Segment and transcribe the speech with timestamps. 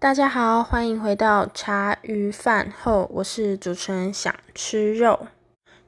[0.00, 5.26] 大家好，欢迎回到茶余饭后，我是主持人想吃肉。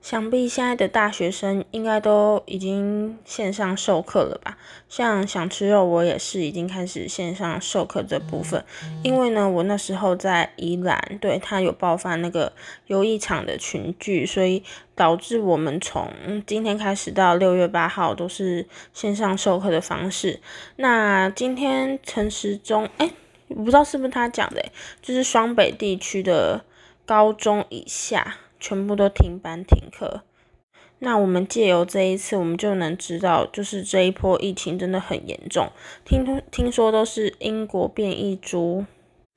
[0.03, 4.59] 想必现在的大学生应该都已经线上授课了吧？
[4.87, 8.63] 像想吃肉，我也是已经开始线上授课这部分。
[9.03, 12.53] 因为呢，我那时候在宜兰，对他有爆发那个
[12.89, 14.63] 游艺场的群聚，所以
[14.95, 16.13] 导致我们从
[16.47, 20.39] 今天开始到六月八号都是线上授课的方式。
[20.77, 23.11] 那今天陈时中，哎。
[23.57, 24.65] 我不知道是不是他讲的，
[25.01, 26.65] 就是双北地区的
[27.05, 30.23] 高中以下全部都停班停课。
[31.01, 35.71] 那我们借由这一次，我们就能知道，就是这一波疫情真的很严重。
[36.05, 38.87] 听听说都是英国变异株。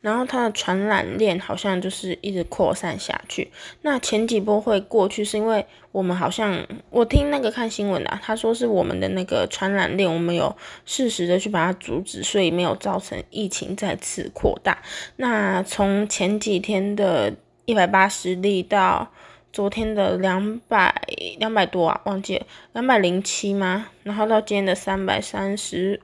[0.05, 3.49] 然后它的传染链好像就是一直扩散下去。
[3.81, 10.55] 那前几波会过去，是因为我们好像我听那个看新闻的，他说是我们的那个传染链，我们有
[10.85, 14.77] 适时的去把它阻止，所以没有造成疫情再次扩大。
[15.15, 17.33] 那从前几天的
[17.65, 19.12] 一百八十例到
[19.51, 21.01] 昨天的两百
[21.40, 23.87] 两百多啊，忘记了两百零七吗？
[24.03, 25.99] 然后到今天的三百三十。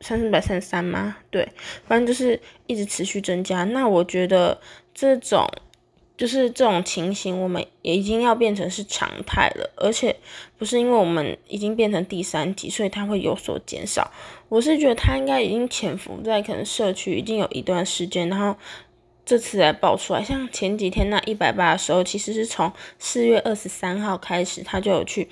[0.00, 1.16] 三四百三十三吗？
[1.30, 1.48] 对，
[1.86, 3.64] 反正就是一直持续增加。
[3.64, 4.60] 那我觉得
[4.94, 5.46] 这种
[6.16, 9.72] 就是这种情形，我们也已经要变成是常态了。
[9.76, 10.16] 而且
[10.56, 14.10] 不是因为我们已经变成第三级，所以它会有所减少。
[14.48, 18.56] 我是觉得它应该已经潜伏在可能社区已经有一段时间，然后
[19.24, 20.24] 这次才爆出来。
[20.24, 25.28] 像前几天那一百八的时候，其实是从四月二十三号开始，他就有去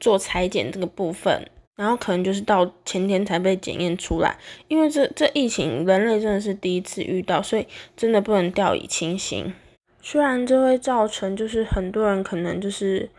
[0.00, 1.48] 做裁剪这个部分。
[1.76, 4.34] 然后可能就是到前天才被检验出来，
[4.66, 9.52] 因为这这疫情人类真的是第一次遇到，所以真的不能掉以轻心。
[10.00, 13.10] 虽然这会造成就是很多人可能就是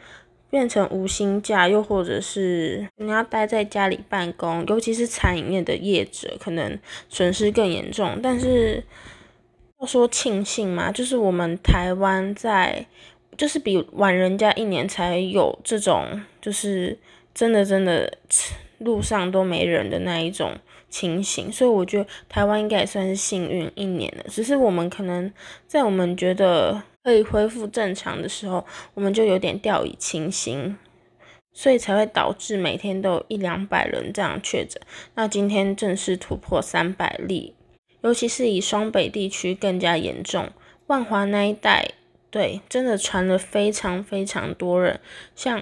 [0.50, 8.20] 变成无薪假，又或者是你要待在家里办公，尤其是餐饮业的业者，可能损失更严重。
[8.24, 8.84] 但是
[9.80, 12.88] 要说庆幸嘛，就是我们台湾在
[13.38, 16.98] 就是比晚人家一年才有这种就是。
[17.38, 18.12] 真的真的
[18.80, 20.58] 路上都没人的那一种
[20.90, 24.24] 情形，所以我觉得台湾应该也算是幸运一年了。
[24.28, 25.32] 只是我们可能
[25.68, 28.66] 在我们觉得可以恢复正常的时候，
[28.96, 30.76] 我们就有点掉以轻心，
[31.54, 34.82] 所以才会导致每天都有一两百人这样确诊。
[35.14, 37.54] 那今天正式突破三百例，
[38.02, 40.50] 尤其是以双北地区更加严重，
[40.88, 41.92] 万华那一带，
[42.32, 45.00] 对，真的传了非常非常多人，
[45.36, 45.62] 像。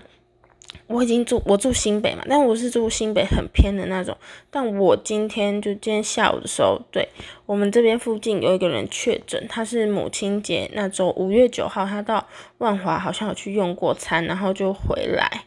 [0.88, 4.16] 我已经住我住新北嘛，但我是住新北很偏的那种。
[4.50, 7.08] 但我今天就今天下午的时候，对
[7.46, 12.28] 我们这边附近有一个人确诊，他是母亲节那周五月九号，他到
[12.60, 15.46] 万华好像有去用过餐，然后就回来，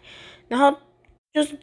[0.49, 0.75] 然后
[1.33, 1.59] 就是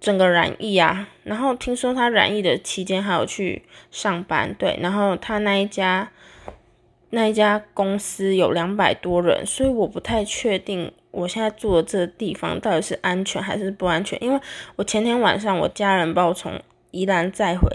[0.00, 1.08] 整个染疫啊。
[1.24, 6.10] 然后听说他染疫的期间还有去上班，对，然后他那一家
[7.10, 10.92] 那一家公司有两百多人，所以我不太确定。
[11.12, 14.16] 我现在住的这地方到底是安全还是不安全？
[14.22, 14.40] 因为
[14.76, 16.52] 我前天晚上我家人把我从
[16.92, 17.68] 宜兰再回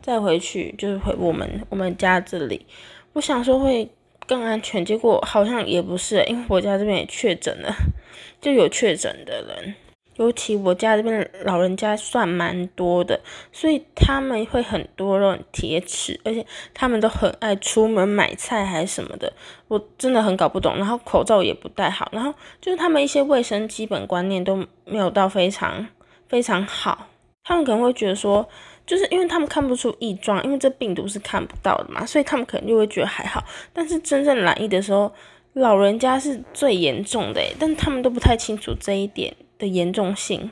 [0.00, 2.64] 再回去，就是回我们我们家这里。
[3.12, 3.90] 我想说会
[4.24, 7.74] 更安全，结果好像也不是，因为我家这边也确诊了，
[8.40, 9.74] 就有确诊的人。
[10.16, 13.20] 尤其我家这边老人家算蛮多的，
[13.52, 19.32] 所以他们会很多那种铁齿，而且他们都很爱出门买菜还是什么的，
[19.68, 20.76] 我真的很搞不懂。
[20.76, 25.86] 然后口罩也不戴好，然后就是他们一些卫生基本观念都没有到非常
[26.28, 27.08] 非常好。
[27.44, 28.48] 他们可能会觉得说，
[28.84, 33.44] 就是因为他们看不出异状，因为这病毒是看不到的嘛，所以他们可能就会觉得还好。
[33.72, 35.12] 但是真正染疫的时候，
[35.52, 39.36] 老人家是最严重的，但他们都不太清楚这一点。
[39.58, 40.50] 的严重性，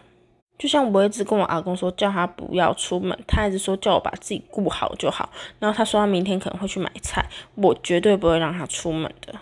[0.58, 5.28] 就像我一直跟我阿公说，叫他不要出门，他一直说叫我把自己顾好就好。
[5.58, 7.24] 然后他说他明天可能会去买菜，
[7.56, 9.34] 我绝对不会让他出门的。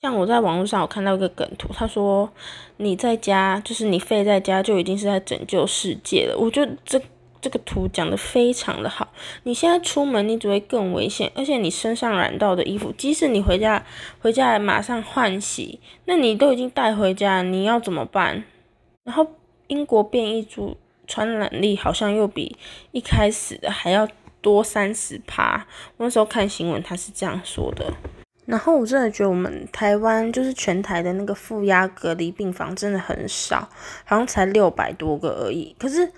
[0.00, 2.30] 像我在网络上我看到一个梗图，他说
[2.76, 6.38] 你在家就是你废在家就已经是在拯救世界了。
[6.38, 7.00] 我觉得这
[7.40, 9.08] 这个图讲的非常的好。
[9.42, 13.84] 你现在出门你只会更危险，而且你身上染到的衣服，即使你回家
[14.20, 18.44] 回家马上换洗，那你都已经带回家，你要怎么办？
[19.08, 19.26] 然后
[19.68, 20.76] 英国变异株
[21.06, 22.54] 传染力好像又比
[22.92, 24.06] 一开始的还要
[24.42, 25.66] 多三十趴。
[25.96, 27.90] 我那时候看新闻，他是这样说的。
[28.44, 33.66] 然后我真的觉得我们台湾就是全台的那个负压隔离病房真的很少，
[34.04, 35.74] 好像才六百多个而已。
[35.78, 36.12] 可是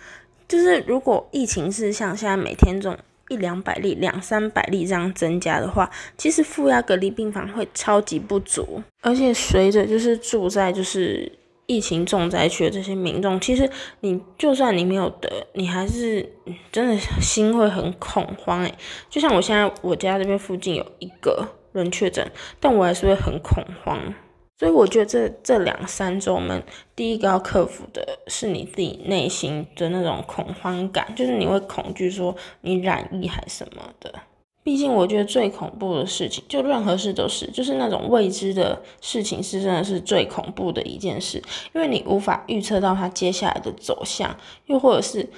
[0.48, 2.98] 就是如果疫情是像现在每天这种
[3.28, 5.88] 一两百例、两三百例这样增加的话，
[6.18, 8.82] 其实负压隔离病房会超级不足。
[9.02, 11.30] 而且随着就是住在就是。
[11.70, 13.70] 疫情重灾区的这些民众，其实
[14.00, 16.28] 你就算你没有得，你还是
[16.72, 18.74] 真的心会很恐慌诶。
[19.08, 22.28] 就像我现在我家这边附近有一个人确诊，
[22.58, 24.12] 但我还是会很恐慌。
[24.58, 26.60] 所以我觉得这这两三周，我们
[26.96, 34.12] 第一个要克服的是你自己内心的那种恐慌感，就是你会恐惧说你染疫还什么的。
[34.62, 41.42] 毕竟我觉得最恐怖的事情，就任何事都是，就是那种未知的事情是真的是最恐怖的一件事，
[41.74, 44.36] 因为你无法预测到它接下来的走向，
[44.66, 45.28] 又或者是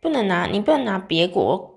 [0.00, 1.72] 不能拿你不能拿别国。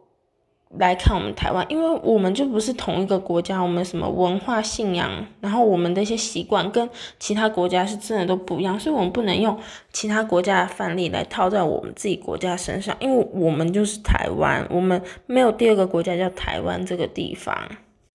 [0.77, 6.87] 来看我们台湾，因为我们就不是同一个国家，我们什么文化信仰，然后我们的一些习惯跟
[7.17, 9.57] 其他国家是真的都不一样，所以我们不能用
[9.91, 17.57] 其他国家的范例来套在我们自己国家身上，因为我们就是台湾，我们没有第二个国家叫台湾这个地方。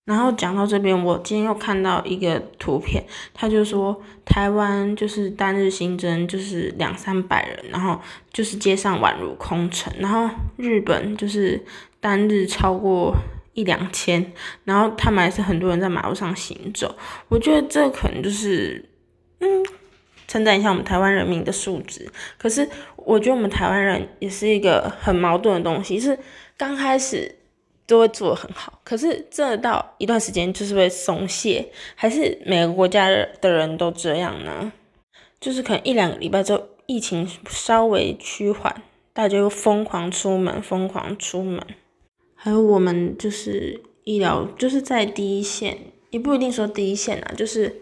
[0.05, 3.03] 然后讲到这边，我今天又看到一个图片，
[3.33, 7.99] 他就说台湾就是单日新增就是两三百人，然后
[8.31, 11.63] 就是街上宛如空城，然后日本就是。
[12.01, 13.15] 单日超过
[13.53, 14.31] 一两千，
[14.63, 16.95] 然后他们还是很多人在马路上行走。
[17.29, 18.87] 我觉得这可能就是，
[19.39, 19.65] 嗯，
[20.27, 22.07] 称赞一下我们台湾人民的素质。
[22.37, 26.15] 可是我觉得我们台湾人也是一个很矛盾的东西，是
[26.55, 27.33] 刚开始
[27.87, 34.71] 都会做的很好，可是这到一段时间就是会松懈，还是每个国家的人都这样呢？
[35.39, 38.81] 就是可能一两个礼拜之后，疫情稍微趋缓，
[39.13, 41.61] 大家又疯狂出门，疯狂出门。
[42.33, 45.77] 还有我们就是医疗，就是在第一线，
[46.09, 47.81] 也不一定说第一线啊，就是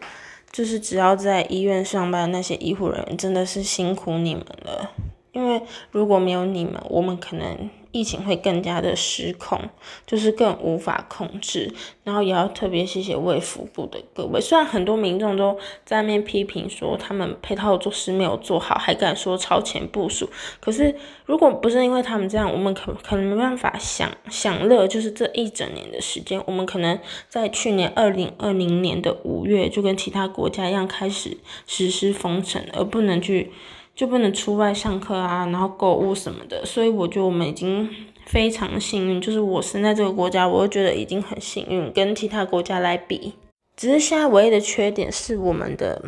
[0.51, 4.91] 就是只要在医院上班那些医护人员，真的是辛苦你们了，
[5.33, 7.69] 因为如果没有你们，我们可能。
[7.94, 9.69] 疫情会更加的失控，
[10.07, 11.71] 就是更无法控制。
[12.03, 20.27] 然后也要特别谢谢卫福部的各位，虽然很多民众都在那边批评说他们配套措施没有做好，还敢说超前部署，
[20.59, 20.95] 可是
[21.27, 26.97] 如果不是因为他们这样，我们可可能没办法享享乐，就是这一整年的时间，我们可能
[27.29, 31.38] 在去年二零二零年的五月就跟其他国家一样开始
[31.68, 33.51] 实施封城，而不能去。
[33.95, 37.88] 就不能出外上课啊，然后购物什么的，所以我觉得我们已经
[38.25, 39.22] 非常幸运。
[39.22, 43.34] 就是我生在这个国家，我会觉得已经很幸运，跟其他国家来比。
[43.78, 46.01] 只是现在唯一的缺点是我们的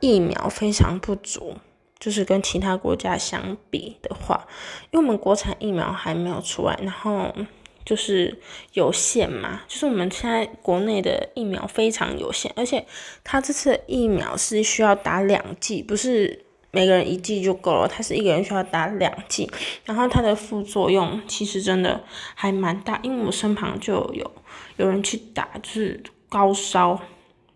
[0.00, 1.54] 疫苗非常不足，
[1.98, 4.46] 就是跟其他国家相比的话，
[4.90, 7.34] 因为我们国产疫苗还没有出来，然后
[7.82, 8.38] 就是
[8.74, 12.84] 有限嘛，就是我们现在国内的疫苗非常有限，而且
[13.24, 16.44] 它这次疫苗是需要打两剂，不是。
[16.72, 19.50] 每个人一剂就够了，他是一个人需要打两剂，
[19.84, 22.02] 然后它的副作用其实真的
[22.34, 24.30] 还蛮大，因为我身旁就有
[24.76, 27.00] 有人去打，就是高烧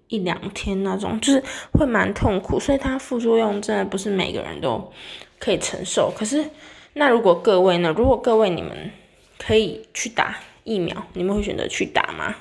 [0.09, 4.93] 一两天那种，就是会蛮痛苦，所以它副作用真的不是每个人都
[5.39, 6.13] 可以承受。
[6.17, 6.45] 可是
[6.95, 7.95] 那如果各位呢？
[7.97, 8.91] 如果各位你们
[9.39, 12.35] 可以去打疫苗，你们会选择去打吗？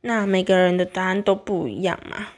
[0.00, 2.28] 那每个人的答案都不一样嘛。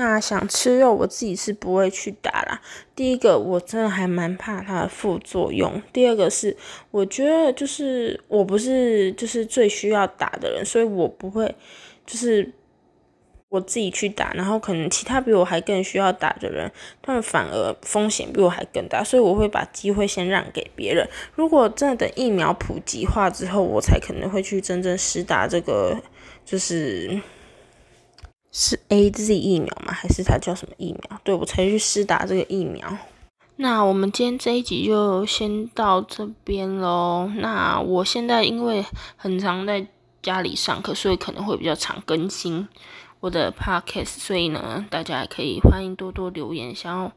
[0.00, 2.58] 那想吃肉，我自己是不会去打啦。
[2.96, 6.56] 第一个，我真的还蛮怕它的副作用；第二个是，
[6.90, 11.54] 我觉得就是我不是就是最需要打的人，所以我不会
[12.06, 12.50] 就是
[13.50, 14.32] 我自己去打。
[14.32, 21.06] 然后可能其他比我还更需要打的人，他们反而风险比我还更大，所以我会把机会先让给别人。
[21.34, 26.00] 如果真的等疫苗普及化之后，我才可能会去真正实打这个，
[26.42, 27.20] 就是。
[28.52, 29.92] 是 A Z 疫苗吗？
[29.92, 31.20] 还是它叫什么疫苗？
[31.22, 32.96] 对我才去试打这个疫苗。
[33.56, 37.30] 那我们今天这一集就先到这边喽。
[37.36, 38.84] 那我现在因为
[39.16, 39.86] 很常在
[40.22, 42.68] 家里上课，所以可能会比较常更新
[43.20, 47.12] 我的 podcast，所以呢，大家可以欢迎多多留言，想要。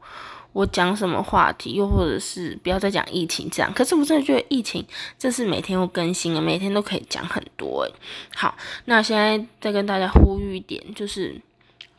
[0.53, 3.73] 我讲什么话题，又或者是不要再讲疫情这样。
[3.73, 4.85] 可是我真的觉得疫情
[5.17, 7.93] 这是每天都更新啊，每天都可以讲很多诶。
[8.35, 8.55] 好，
[8.85, 11.41] 那现在再跟大家呼吁一点，就是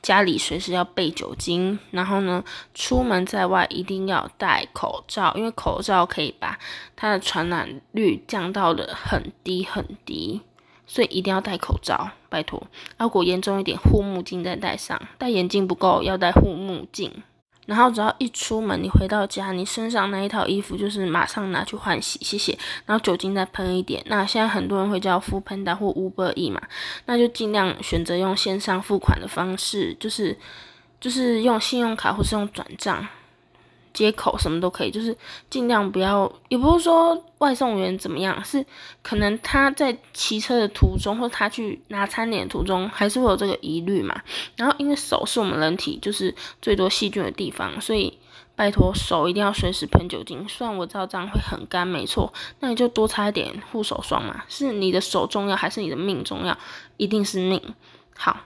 [0.01, 2.45] 家里随时要备酒精，然后呢，
[2.75, 6.59] 出门在外一定要戴口罩，因为口罩可以把
[6.95, 10.43] 它的传染率降到的很低很低，
[10.87, 12.63] 所以一定要戴口罩，拜托。
[12.99, 17.11] 如果严重一点，护目镜再戴上，戴眼镜不够要戴护目镜。
[17.67, 22.59] 然后只要一出门，你回到家，你身上那一套衣服就是马上拿去换洗，谢谢。
[22.87, 24.03] 然后酒精再喷一点。
[24.07, 26.61] 那现在很多人会叫付喷达或 Uber E 嘛，
[27.07, 30.37] 那就尽量选择用线上付款的方式，就是
[31.01, 33.07] 就是用信用卡或是用转账，
[33.95, 35.17] 接口什么都可以，就是
[35.49, 38.67] 尽量不要，也不是说外送员怎么样，是
[39.03, 44.21] 可能他在骑车的途中，或他去拿餐点途中，还是会有这个疑虑嘛。
[44.57, 48.19] 然后因为手是我们人体就是最多细菌的地方，所以
[48.57, 50.45] 拜托手一定要随时喷酒精。
[50.49, 54.43] 虽然我知道这样会很干，没错，那你就多擦一点护手霜嘛。
[54.49, 56.59] 是你的手重要还是你的命重要？
[56.97, 57.63] 一定是命。
[58.17, 58.41] 好，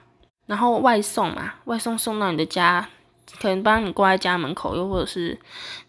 [0.45, 2.87] 然后外送嘛，外送送到你的家。
[3.39, 5.37] 可能帮你挂在家门口，又或者是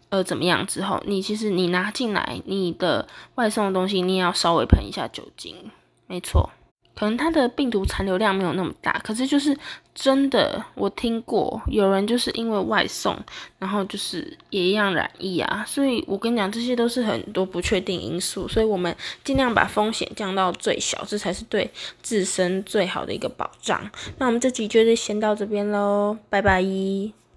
[0.09, 5.55] 呃怎么样之后，你其实你拿进来你的外送的东西，你也要稍微喷一下酒精，
[6.07, 6.49] 没错。
[6.93, 9.57] 可能它的病毒残留量没有那么大，可是就是
[9.95, 13.17] 真的，我听过有人就是因为外送，
[13.57, 15.63] 然后就是也一样染疫啊。
[15.65, 21.71] 所以我跟你讲，这些都是很多不确定因素，所以我们尽量把风险降到最小，这才是对
[22.03, 23.89] 自身最好的一个保障。
[24.19, 26.61] 那我们这集就是先到这边喽，拜拜。